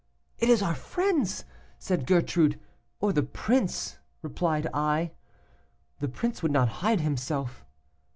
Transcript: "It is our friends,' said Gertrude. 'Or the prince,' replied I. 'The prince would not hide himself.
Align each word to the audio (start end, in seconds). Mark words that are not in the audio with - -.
"It 0.39 0.49
is 0.49 0.63
our 0.63 0.73
friends,' 0.73 1.45
said 1.77 2.07
Gertrude. 2.07 2.59
'Or 2.99 3.13
the 3.13 3.21
prince,' 3.21 3.99
replied 4.23 4.65
I. 4.73 5.11
'The 5.99 6.07
prince 6.07 6.41
would 6.41 6.51
not 6.51 6.69
hide 6.81 7.01
himself. 7.01 7.63